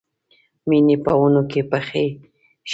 [0.67, 2.27] مڼې په ونو کې پخې شوې